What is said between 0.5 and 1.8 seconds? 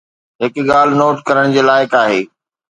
ڳالهه نوٽ ڪرڻ جي